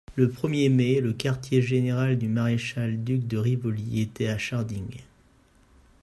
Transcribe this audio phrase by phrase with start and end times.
[0.15, 4.95] Le premier mai, le quartier-général du maréchal duc de Rivoli était à Sharding.